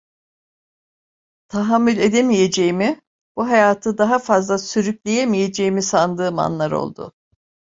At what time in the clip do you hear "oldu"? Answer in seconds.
6.71-7.13